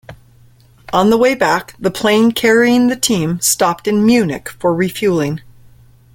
[0.91, 5.41] On the way back, the plane carrying the team stopped in Munich for refuelling.